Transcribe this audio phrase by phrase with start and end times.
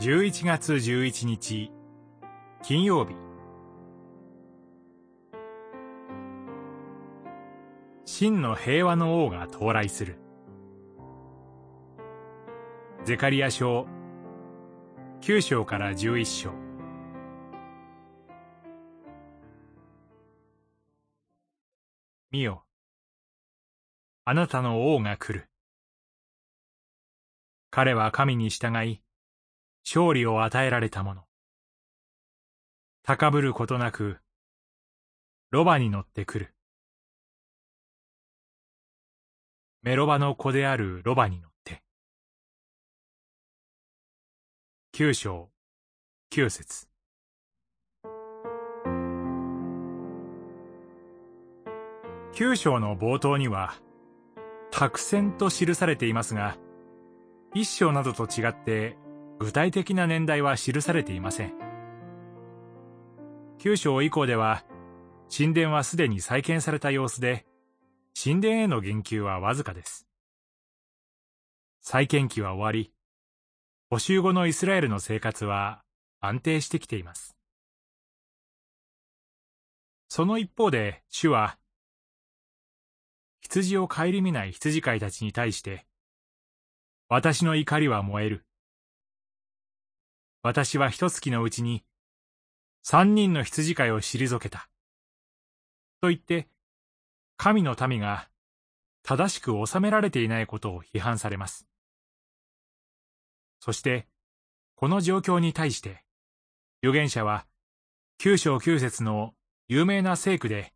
[0.00, 1.72] 11月11日
[2.62, 3.16] 金曜日。
[8.04, 10.20] 真の平和の王が到来する。
[13.04, 13.88] ゼカリア書
[15.20, 16.52] 9章から11章。
[22.30, 22.62] 見よ。
[24.24, 25.48] あなたの王が来る。
[27.70, 29.02] 彼は神に従い
[29.90, 31.24] 勝利を与えられた者。
[33.02, 34.18] 高ぶることなく、
[35.50, 36.54] ロバに乗ってくる。
[39.80, 41.82] メロバの子であるロバに乗って。
[44.92, 45.48] 九章、
[46.28, 46.90] 九節。
[52.34, 53.72] 九章の冒頭には、
[54.70, 56.58] 託戦と記されていますが、
[57.54, 58.98] 一章などと違って
[59.38, 61.54] 具体的な年代は記されていません。
[63.58, 64.64] 九章以降では、
[65.34, 67.46] 神殿はすでに再建された様子で、
[68.20, 70.08] 神殿への言及はわずかです。
[71.80, 72.92] 再建期は終わり、
[73.90, 75.82] 補修後のイスラエルの生活は
[76.20, 77.36] 安定してきています。
[80.08, 81.58] その一方で、主は、
[83.40, 85.86] 羊を顧みない羊飼いたちに対して、
[87.08, 88.47] 私の怒りは燃える。
[90.42, 91.84] 私は一月のうちに
[92.82, 94.68] 三人の羊飼いを退けた。
[96.00, 96.48] と言って、
[97.36, 98.28] 神の民が
[99.02, 101.66] 正しく収められていないことを批判されます。
[103.60, 104.06] そして、
[104.76, 106.04] この状況に対して、
[106.82, 107.46] 預言者は
[108.18, 109.34] 九章九節の
[109.66, 110.72] 有名な聖句で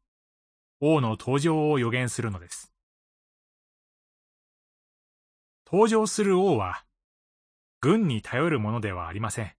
[0.80, 2.72] 王の登場を予言するのです。
[5.64, 6.84] 登場する王は
[7.82, 9.52] 軍に頼るものではありません。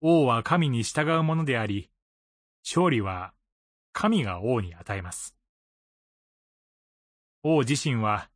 [0.00, 1.90] 王は神に従うものであり、
[2.64, 3.34] 勝利は
[3.92, 5.34] 神が王に与えます。
[7.42, 8.30] 王自身は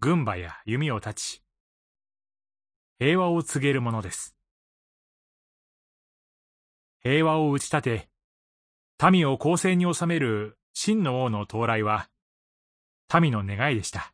[0.00, 1.44] 軍馬や弓を断ち、
[2.98, 4.34] 平和を告げるものです。
[7.04, 8.08] 平和を打ち立て、
[9.12, 12.08] 民を公正に治める真の王の到来は、
[13.20, 14.11] 民の願いでした。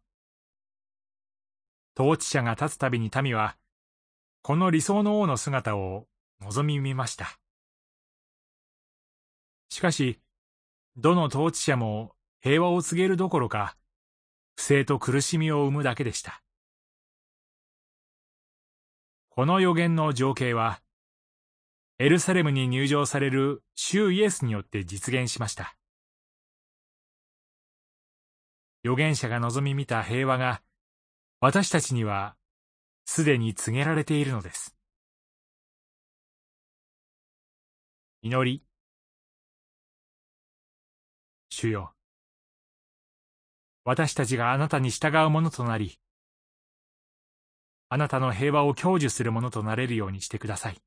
[1.99, 3.57] 統治者が立つたびに民は、
[4.43, 6.07] この理想の王の姿を
[6.41, 7.41] 望み見ました。
[9.69, 10.21] しかし、
[10.97, 13.77] どの統治者も平和を告げるどころか、
[14.55, 16.41] 不正と苦しみを生むだけでした。
[19.31, 20.81] この予言の情景は、
[21.99, 25.77] エルサレムに入場される主イエスによって実現しました。
[28.85, 30.63] 預言者が望み見た平和が
[31.41, 32.35] 私たちには
[33.05, 34.75] すでに告げられているのです。
[38.23, 38.65] 祈り。
[41.51, 41.95] 主よ。
[43.85, 46.01] 私たちがあなたに従うものとなり、
[47.89, 50.83] あなたの平和を享受するものとなれるようにしてください。